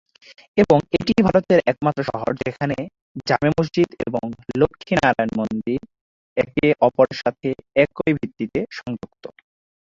[0.57, 2.77] এবং এটিই ভারতের একমাত্র শহর যেখানে
[3.27, 4.25] "জামে মসজিদ" এবং
[4.57, 5.79] "লক্ষ্মী নারায়ণ মন্দির"
[6.37, 7.49] একে অপরের সাথে
[7.83, 9.23] এক ভিত্তিতে সংযুক্ত।